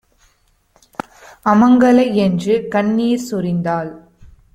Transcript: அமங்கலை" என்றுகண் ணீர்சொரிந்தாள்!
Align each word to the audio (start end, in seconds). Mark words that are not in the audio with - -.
அமங்கலை" 1.45 2.05
என்றுகண் 2.25 2.91
ணீர்சொரிந்தாள்! 2.95 3.91